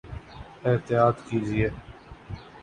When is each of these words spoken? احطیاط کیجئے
احطیاط 0.65 1.15
کیجئے 1.27 1.67